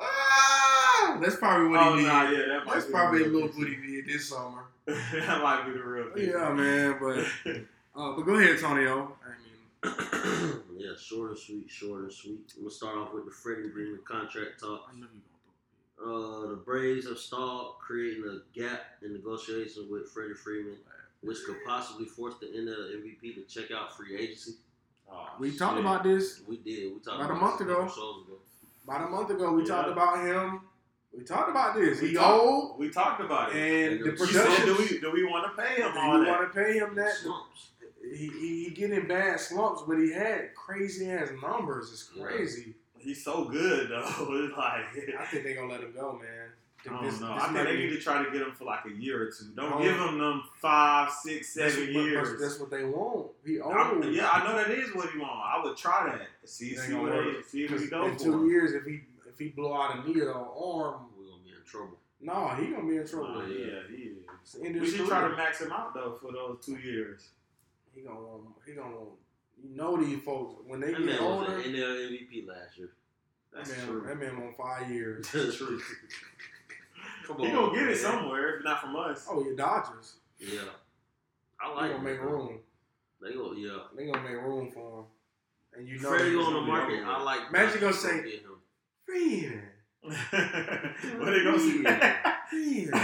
[0.00, 2.06] Ah, that's probably what oh he did.
[2.06, 4.64] nah, yeah, that that's probably a the real little what he did this summer.
[4.86, 5.20] picture.
[5.26, 6.38] that might be the real picture.
[6.38, 6.98] Yeah, man.
[7.00, 7.18] But
[8.00, 9.16] uh, but go ahead, Antonio.
[9.24, 12.52] I mean, yeah, short and sweet, short and sweet.
[12.56, 14.90] I'm gonna start off with the Freddie Freeman contract talk.
[14.92, 15.22] I know you
[16.04, 20.78] Uh, the Braves have stalled, creating a gap in negotiations with Freddie Freeman,
[21.22, 24.52] which could possibly force the end of the MVP to check out free agency.
[25.10, 26.92] Oh, We talked about this We did.
[26.94, 27.82] We talked About a month this ago.
[27.82, 28.38] ago.
[28.84, 29.52] about a month ago.
[29.52, 29.68] We Yeah.
[29.68, 30.60] talked about him.
[31.12, 32.00] We talked about this.
[32.00, 33.92] We He talked- old, We talked about it.
[33.92, 34.66] and the production.
[34.66, 36.94] Do we do we want to pay him you all that?" want to pay him
[36.94, 37.14] that?
[37.16, 37.70] Slumps.
[38.02, 41.92] He, he, he getting bad slumps, but he had crazy ass numbers.
[41.92, 42.24] It's Yeah.
[42.24, 42.74] crazy.
[42.98, 44.04] He's so good though.
[44.44, 46.50] It's like I think they gonna let him go, man.
[46.86, 47.34] I don't oh, This- know.
[47.34, 49.26] this I think they need to try to get him for like a year or
[49.30, 49.46] two.
[49.54, 49.82] Don't Oh.
[49.82, 52.40] give him them five, six, seven that's seven what- years.
[52.40, 53.30] That's what they want.
[53.44, 53.74] He old.
[53.74, 55.32] I'm- yeah, I know that is what he want.
[55.32, 56.48] I would try that.
[56.48, 57.36] See, It ain't see what work.
[57.36, 58.24] he, see if he 'Cause goes in for.
[58.24, 58.50] two him.
[58.50, 61.64] years, if he if he blow out a knee or arm, We're gonna be in
[61.66, 61.98] trouble.
[62.20, 63.42] no, he gonna be in trouble.
[63.42, 64.24] Oh, yeah, he is.
[64.42, 66.64] It's the end of We his should try to max him out though for those
[66.64, 67.28] two years.
[67.94, 68.44] He gonna want.
[68.66, 69.10] He gonna want.
[69.62, 71.56] You know these folks when they That get man older.
[71.56, 72.90] was an NL MVP last year.
[73.52, 74.00] That's that man, true.
[74.06, 75.30] That man on five years.
[75.32, 75.80] That's true.
[77.26, 79.26] Come He on, gonna get it somewhere, if not from us.
[79.30, 80.14] Oh, yeah, Dodgers.
[80.38, 80.60] Yeah,
[81.60, 81.82] I like.
[81.90, 82.58] They gonna make room.
[83.22, 83.78] They go, yeah.
[83.96, 85.04] They gonna make room for him.
[85.76, 87.00] And you know Freddie he's on the market.
[87.02, 87.52] over I like.
[87.52, 88.56] Magic gonna Dodgers say- get him.
[89.04, 89.68] Freeman.
[90.02, 91.82] what they gonna say?
[92.48, 92.92] Freeman.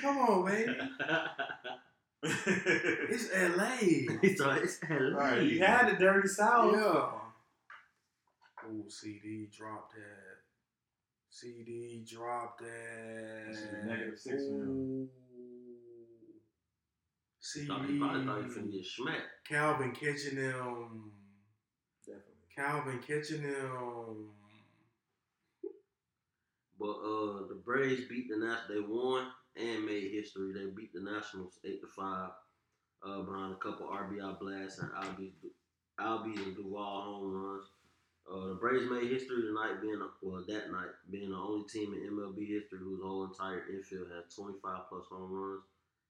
[0.00, 0.76] Come on, baby.
[2.22, 3.76] It's LA.
[4.20, 4.96] He's like, it's LA.
[5.16, 6.72] right, you had the dirty south.
[6.74, 7.10] Yeah.
[8.64, 10.27] Oh, CD dropped that.
[11.40, 13.46] CD dropped that.
[13.48, 14.68] This negative six for him.
[14.70, 15.08] Ooh.
[17.40, 17.66] CD.
[17.68, 19.48] Thought he probably thought he finna get smacked.
[19.48, 21.12] Calvin catching them.
[22.04, 22.34] Definitely.
[22.56, 24.30] Calvin catching them.
[26.78, 28.68] But uh, the Braves beat the Nationals.
[28.68, 30.52] They won and made history.
[30.52, 32.30] They beat the Nationals eight to five
[33.06, 35.32] uh, behind a couple RBI blasts and Albies,
[36.00, 37.66] Albies and Duvall home runs.
[38.30, 42.12] Uh, the Braves made history tonight, being well that night being the only team in
[42.12, 45.62] MLB history whose whole entire infield has 25 plus home runs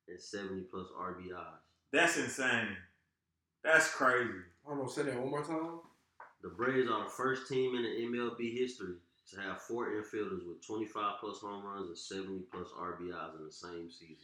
[0.09, 1.63] and 70 plus RBIs.
[1.93, 2.77] That's insane.
[3.63, 4.31] That's crazy.
[4.65, 5.81] Hold on, say that one more time.
[6.43, 8.97] The Braves are the first team in the MLB history
[9.31, 13.53] to have four infielders with 25 plus home runs and 70 plus RBIs in the
[13.53, 14.17] same season.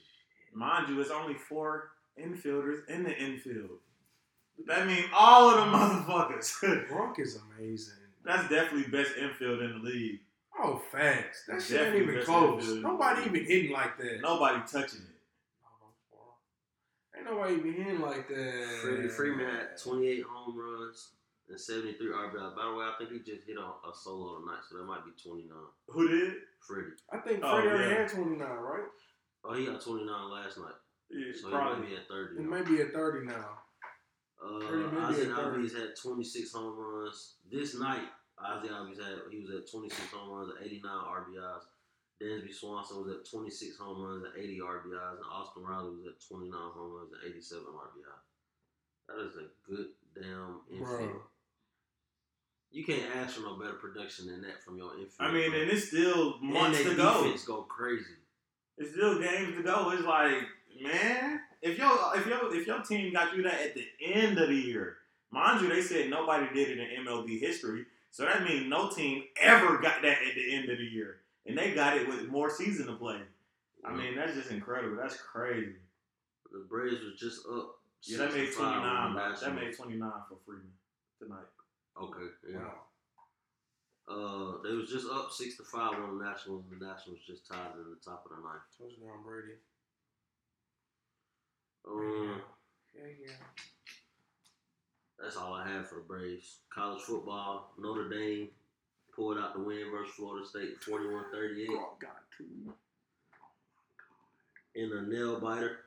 [0.52, 3.78] Mind you, it's only four infielders in the infield.
[4.67, 6.88] That means all of the motherfuckers.
[6.88, 7.95] Gronk is amazing.
[8.25, 10.21] That's definitely best infield in the league.
[10.59, 11.45] Oh, facts.
[11.49, 12.75] That shit ain't Definitely even close.
[12.77, 14.21] Nobody even hitting like that.
[14.23, 15.14] Nobody touching it.
[17.17, 18.79] Ain't nobody even hitting like that.
[18.83, 21.11] Freddie Freeman had 28 home runs
[21.49, 22.57] and 73 RBIs.
[22.57, 25.05] By the way, I think he just hit a, a solo tonight, so that might
[25.05, 25.49] be 29.
[25.88, 26.35] Who did?
[26.61, 26.90] Freddie.
[27.12, 27.99] I think Oh, Freddie already yeah.
[28.01, 28.88] had 29, right?
[29.45, 30.75] Oh, he got 29 last night,
[31.11, 31.87] Yeah, so he might probably.
[31.88, 32.37] be at 30.
[32.38, 32.51] He now.
[32.51, 33.49] may be at 30 now.
[34.38, 35.62] Freddie may Uh, be Ozzy at 30.
[35.68, 37.35] Albies had 26 home runs.
[37.51, 41.62] This night, Ozzy Albies had he was at 26 home runs and 89 RBIs.
[42.23, 46.20] Dansby Swanson was at 26 home runs and 80 RBIs, and Austin Riley was at
[46.29, 48.23] 29 home runs and 87 RBIs.
[49.09, 51.20] That is a good damn infield.
[52.70, 55.11] You can't ask for no better production than that from your infield.
[55.20, 55.61] I mean, bro.
[55.61, 57.23] and it's still months their to go.
[57.23, 58.05] defense go crazy.
[58.79, 59.90] It's still games to go.
[59.90, 60.42] It's like,
[60.83, 64.48] man, if your if your if your team got you that at the end of
[64.48, 64.98] the year,
[65.31, 67.87] mind you, they said nobody did it in MLB history.
[68.11, 71.59] So that means no team ever got that at the end of the year, and
[71.59, 73.18] they got it with more season to play.
[73.85, 74.96] I mean, that's just incredible.
[74.96, 75.74] That's crazy.
[76.53, 77.77] the Braves was just up.
[78.07, 79.35] Yeah, that made 65 twenty on nine.
[79.35, 80.70] the That made twenty nine for Freeman
[81.18, 81.48] tonight.
[82.00, 82.59] Okay, yeah.
[82.59, 82.81] Wow.
[84.07, 86.64] Uh, they was just up six to five on the Nationals.
[86.70, 88.68] The Nationals just tied in the top of the ninth.
[88.77, 89.57] Touchdown, Brady.
[91.88, 92.40] Um,
[92.94, 93.33] Yeah, yeah.
[95.18, 96.59] that's all I have for the Braves.
[96.73, 98.49] College football, Notre Dame
[99.14, 102.73] pulled out the win versus Florida State, 41-38 Gronk got two.
[104.75, 105.81] in a nail biter.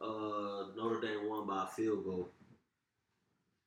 [0.00, 2.28] Uh, Notre Dame won by a field goal.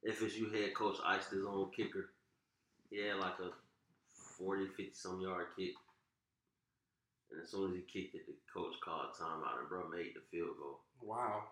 [0.08, 2.12] FSU head coach iced his own kicker.
[2.90, 3.52] He had like a
[4.38, 5.72] 40, 50 some yard kick.
[7.32, 10.24] And as soon as he kicked it, the coach called timeout and bro made the
[10.32, 10.80] field goal.
[11.02, 11.44] Wow.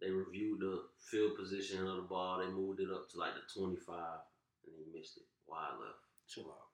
[0.00, 2.38] They reviewed the field position of the ball.
[2.38, 3.96] They moved it up to like the 25,
[4.66, 5.22] and he missed it.
[5.46, 6.00] Wide left.
[6.28, 6.72] Chill out.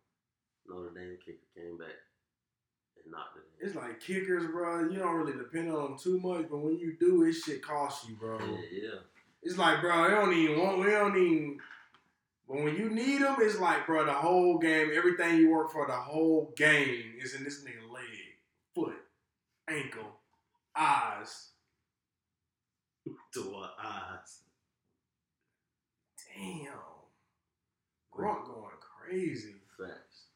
[0.67, 1.97] Notre Dame kicker came back
[3.03, 3.67] and knocked it in.
[3.67, 4.89] It's like kickers, bro.
[4.89, 8.09] You don't really depend on them too much, but when you do, it shit costs
[8.09, 8.39] you, bro.
[8.39, 8.99] Yeah, yeah.
[9.43, 10.79] It's like, bro, they don't even want.
[10.79, 11.59] We don't even.
[12.49, 15.87] But when you need them, it's like, bro, the whole game, everything you work for,
[15.87, 17.88] the whole game is in this nigga
[19.71, 20.21] ankle,
[20.77, 21.49] eyes.
[23.35, 24.41] To our eyes.
[26.35, 26.73] Damn.
[28.13, 29.55] Gronk going crazy.
[29.79, 30.27] Facts.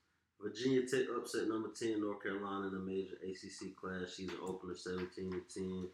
[0.41, 4.15] Virginia Tech upset number 10 North Carolina in the major ACC class.
[4.15, 5.89] Season opener 17 to 10.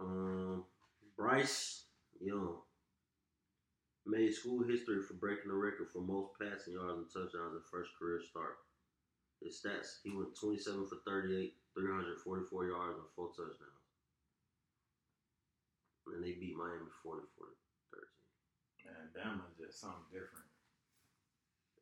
[0.00, 0.64] Um,
[1.16, 1.84] Bryce
[2.20, 2.56] Young
[4.06, 7.90] made school history for breaking the record for most passing yards and touchdowns in first
[7.98, 8.58] career start.
[9.42, 13.80] His stats, he went 27 for 38, 344 yards and four touchdowns.
[16.12, 17.46] And they beat Miami 40 for
[17.94, 18.04] 13.
[18.84, 20.50] Man, Bama just something different.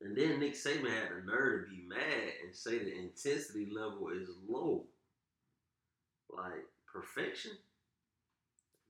[0.01, 4.11] And then Nick Saban had the nerve to be mad and say the intensity level
[4.11, 4.85] is low.
[6.31, 7.53] Like perfection,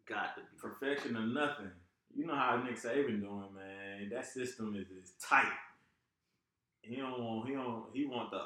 [0.08, 0.58] got to be.
[0.60, 1.70] Perfection or nothing.
[2.14, 4.10] You know how Nick Saban doing, man.
[4.10, 5.52] That system is, is tight.
[6.82, 7.48] He don't want.
[7.48, 7.84] He don't.
[7.92, 8.40] He want the.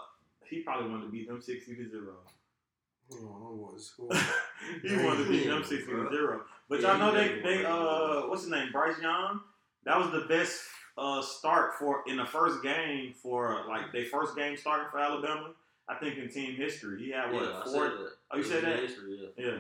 [0.49, 2.15] He probably wanted to beat them sixty to zero.
[3.11, 4.11] Hold on, I'm going to school.
[4.83, 6.11] he wanted to beat them Yeah, sixty to bro.
[6.11, 6.41] zero.
[6.69, 9.41] But Yeah, y'all know they they uh what's his name Bryce Young.
[9.85, 10.61] That was the best
[10.99, 15.51] uh start for in the first game for like their first game starting for Alabama.
[15.89, 17.73] I think in team history he had what Yeah, I four?
[17.73, 18.11] said that.
[18.31, 18.79] Oh, you It said that?
[18.79, 19.45] History, yeah.
[19.47, 19.59] Yeah.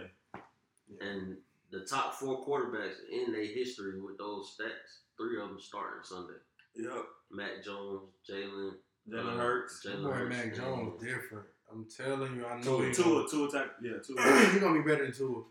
[1.01, 1.37] And
[1.71, 6.35] the top four quarterbacks in their history with those stats, three of them starting Sunday.
[6.77, 7.05] Yep.
[7.31, 8.75] Mac Jones, Jalen,
[9.11, 9.81] Jalen uh, Hurts.
[9.81, 11.45] That Jalen boy Hurts, Mac and- Jones different.
[11.71, 13.67] I'm telling you, I know Two, he two, two attack.
[13.83, 14.15] Yeah, two.
[14.15, 15.43] gonna, he gonna be better than Tua.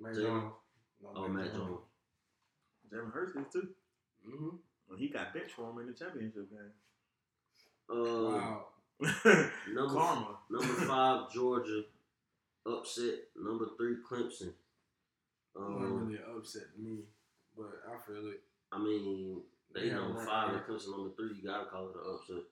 [0.00, 0.22] Mac Jalen?
[0.22, 0.52] Jones.
[1.02, 1.78] No, Oh, Mac Jones.
[2.92, 3.68] Jalen Hurts is too.
[4.26, 4.56] Mm-hmm.
[4.88, 6.70] Well, he got bench for him in the championship game.
[7.90, 8.66] Uh, Wow.
[9.74, 10.38] number Karma.
[10.48, 11.82] number five Georgia
[12.64, 14.52] upset number three Clemson.
[15.56, 16.98] Not Um, really upset me,
[17.56, 18.40] but I feel it.
[18.70, 19.42] I mean,
[19.74, 21.36] they Yeah, number five and Clemson number three.
[21.36, 22.44] You gotta call it an upset.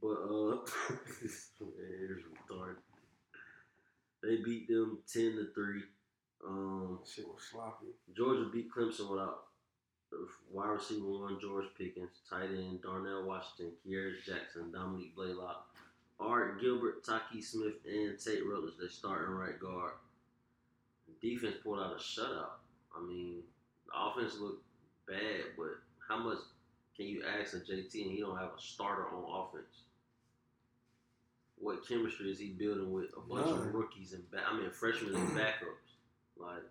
[0.00, 0.58] But uh,
[1.22, 2.76] it's retarded.
[4.22, 5.82] They beat them ten to three.
[6.46, 7.86] Um, shit was sloppy.
[8.16, 9.44] Georgia beat Clemson without
[10.50, 15.66] wide receiver one George Pickens, tight end Darnell Washington, Kearis Jackson, Dominick Blaylock,
[16.20, 18.78] Arik Gilbert, Tykee Smith, and Tate Ratledge.
[18.80, 19.92] They starting right guard.
[21.20, 22.61] Defense pulled out a shutout.
[22.96, 23.42] I mean,
[23.86, 24.64] the offense looked
[25.08, 25.78] bad, but
[26.08, 26.38] how much
[26.96, 29.84] can you ask of JT and he don't have a starter on offense?
[31.58, 33.58] What chemistry is he building with a bunch None.
[33.68, 35.94] of rookies and ba- I mean freshmen and backups?
[36.36, 36.62] Like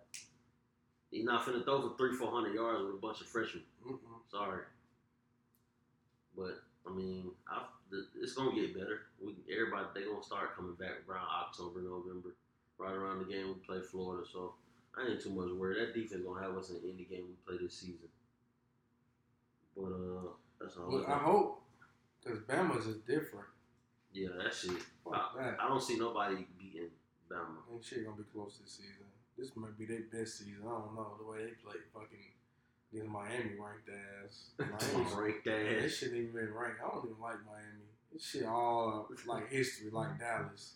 [1.11, 3.63] he's not finna throw for three, four hundred yards with a bunch of freshmen.
[3.87, 3.97] Mm-mm.
[4.29, 4.63] Sorry,
[6.35, 7.63] but I mean, I,
[8.21, 9.03] it's gonna get better.
[9.23, 12.35] We everybody they gonna start coming back around October, November,
[12.77, 14.25] right around the game we play Florida.
[14.31, 14.55] So
[14.97, 15.79] I ain't too much worried.
[15.79, 18.09] That defense gonna have us in any game we play this season.
[19.75, 20.91] But uh, that's all.
[20.91, 21.61] But I hope,
[22.23, 23.47] because Bama's is different.
[24.13, 24.71] yeah, that shit.
[25.03, 25.57] Fuck that.
[25.59, 26.91] I don't see nobody beating
[27.31, 27.63] Bama.
[27.71, 29.07] Ain't shit gonna be close this season.
[29.37, 30.63] This might be their best season.
[30.65, 31.79] I don't know the way they play.
[31.93, 32.19] Fucking
[32.91, 34.51] these Miami ranked ass.
[34.59, 36.81] Miami's Rank Man, this shit ain't even ranked.
[36.83, 37.87] I don't even like Miami.
[38.11, 40.73] This shit all like history, like Dallas.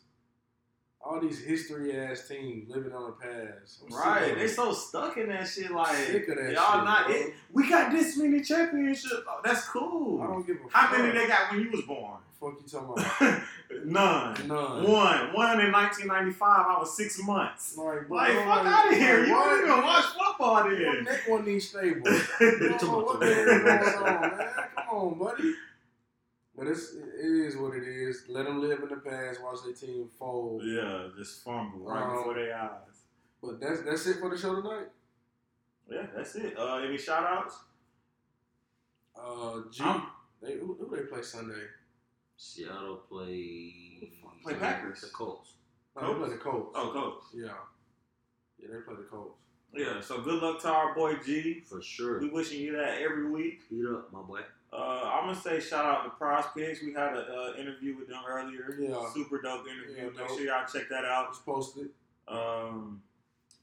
[1.07, 3.83] All these history ass teams living on the past.
[3.87, 5.69] I'm Right, they so stuck in that shit.
[5.69, 7.11] Like Sick of that y'all shit, not.
[7.11, 9.13] It, we got this many championships.
[9.27, 10.21] Oh, that's cool.
[10.23, 10.97] I don't give a How fuck.
[10.97, 12.17] many they got when you was born?
[12.39, 12.89] Fuck you talking
[13.19, 13.41] about?
[13.85, 14.47] None.
[14.47, 14.83] None.
[14.83, 15.33] One.
[15.33, 16.65] One in 1995.
[16.67, 17.77] I was six months.
[17.77, 19.19] Like, bro, Like, fuck out of here.
[19.19, 21.03] like, You don't even watch football Your then.
[21.03, 22.07] neck wasn't even stable.
[22.41, 24.49] You know, what the hell going on, man?
[24.75, 25.53] Come on, buddy.
[26.57, 28.23] But it's it is what it is.
[28.29, 29.41] Let them live in the past.
[29.43, 30.61] Watch their team fold.
[30.65, 33.03] Yeah, just fumble right Um, before their eyes.
[33.41, 34.87] But that's that's it for the show tonight.
[35.91, 36.57] Yeah, that's it.
[36.57, 37.59] Uh, any shout outs?
[39.15, 40.07] Uh, G, Um,
[40.41, 41.63] they who, who they play Sunday?
[42.37, 44.11] Seattle play
[44.43, 45.01] Play Packers.
[45.01, 45.53] The Colts.
[45.99, 46.71] No, they play the Colts.
[46.75, 47.23] Oh, coach.
[47.33, 47.53] Yeah,
[48.59, 49.39] yeah, they play the Colts.
[49.73, 51.61] Yeah, so good luck to our boy G.
[51.65, 52.19] For sure.
[52.21, 53.61] We wishing you that every week.
[53.69, 54.41] Heat up, my boy.
[55.25, 56.83] I'm gonna say shout out to Prize Picks.
[56.83, 58.77] We had an uh, interview with them earlier.
[58.79, 59.03] Yeah.
[59.11, 59.95] Super dope interview.
[59.97, 60.27] Yeah, Make dope.
[60.29, 61.29] sure y'all check that out.
[61.29, 61.89] It's posted.
[62.27, 63.01] Um,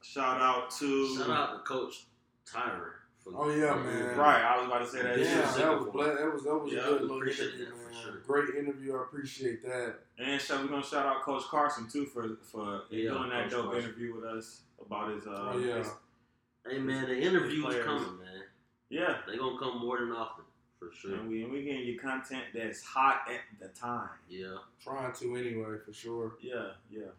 [0.02, 2.04] shout out to Shout out to Coach
[2.52, 2.90] Tyron.
[3.22, 4.16] For, Oh, yeah, man.
[4.18, 5.16] Right, I was about to say that.
[5.16, 5.24] Yeah,
[5.56, 8.02] Damn, that was bla- that was that was Yeah, a good little interview, that man.
[8.02, 8.18] sure.
[8.26, 8.96] Great interview.
[8.96, 9.94] I appreciate that.
[10.18, 13.50] And so we're gonna shout out Coach Carson too for for Yeah, doing that Coach
[13.52, 13.84] dope Carson.
[13.90, 15.24] interview with us about his.
[15.28, 15.78] Uh, Oh, yeah.
[15.78, 15.90] his-
[16.68, 18.42] Hey man, the interview is coming, man.
[18.88, 19.18] yeah.
[19.28, 20.44] They gonna come more than often,
[20.90, 21.14] for sure.
[21.16, 24.08] And we and we getting you content that's hot at the time.
[24.28, 26.32] Yeah, Trying to anyway, for sure.
[26.40, 27.12] Yeah, yeah.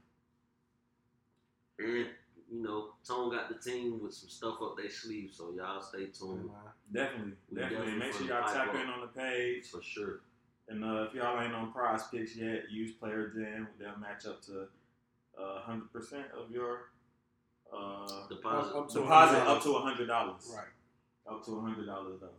[1.79, 2.07] and
[2.51, 6.05] you know, Tone got the team with some stuff up their sleeve, so y'all stay
[6.07, 6.49] tuned
[6.91, 7.85] Definitely, We definitely.
[7.87, 9.65] definitely Make sure y'all tap pipe in on the page.
[9.67, 10.19] for sure.
[10.69, 13.67] And uh, if y'all ain't on Prize Picks yet, use Player Gen.
[13.79, 14.67] They'll match up to
[15.39, 16.89] uh, hundred percent of your
[17.75, 18.75] uh, Deposit.
[18.77, 19.47] Up to deposit $100.
[19.47, 20.53] up to hundred dollars.
[20.55, 21.33] Right.
[21.33, 22.29] Up to hundred dollars though.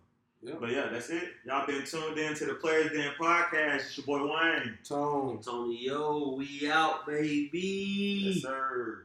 [0.45, 0.59] Yep.
[0.61, 1.31] But yeah, that's it.
[1.47, 3.77] Y'all been tuned in to the Players Den podcast.
[3.77, 4.77] It's your boy Wayne.
[4.87, 5.41] Tone.
[5.43, 8.25] Tony, yo, we out, baby.
[8.27, 9.05] Yes, sir.